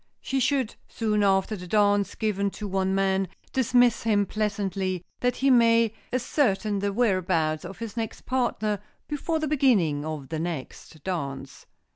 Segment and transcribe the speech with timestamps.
[0.19, 5.51] She should, soon after the dance given to one man, dismiss him pleasantly, that he
[5.51, 11.67] may ascertain the whereabouts of his next partner before the beginning of the next dance.